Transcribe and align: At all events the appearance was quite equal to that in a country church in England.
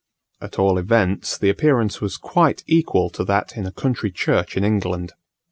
At 0.41 0.57
all 0.57 0.79
events 0.79 1.37
the 1.37 1.51
appearance 1.51 2.01
was 2.01 2.17
quite 2.17 2.63
equal 2.65 3.11
to 3.11 3.23
that 3.25 3.55
in 3.55 3.67
a 3.67 3.71
country 3.71 4.09
church 4.09 4.57
in 4.57 4.63
England. 4.63 5.13